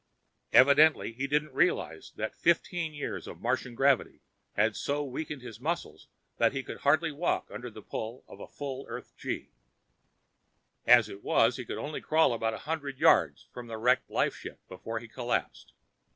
Evidently, 0.51 1.11
he 1.13 1.27
didn't 1.27 1.53
realize 1.53 2.11
that 2.15 2.33
fifteen 2.35 2.91
years 2.91 3.27
of 3.27 3.39
Martian 3.39 3.75
gravity 3.75 4.23
had 4.53 4.75
so 4.75 5.03
weakened 5.05 5.43
his 5.43 5.59
muscles 5.59 6.07
that 6.37 6.53
he 6.53 6.63
could 6.63 6.79
hardly 6.79 7.11
walk 7.11 7.47
under 7.51 7.69
the 7.69 7.83
pull 7.83 8.23
of 8.27 8.39
a 8.39 8.47
full 8.47 8.83
Earth 8.89 9.13
gee. 9.15 9.51
As 10.87 11.07
it 11.07 11.21
was, 11.23 11.57
he 11.57 11.65
could 11.65 11.77
only 11.77 12.01
crawl 12.01 12.33
about 12.33 12.55
a 12.55 12.65
hundred 12.65 12.97
yards 12.97 13.47
from 13.53 13.67
the 13.67 13.77
wrecked 13.77 14.09
lifeship 14.09 14.57
before 14.67 14.97
he 14.97 15.07
collapsed. 15.07 15.71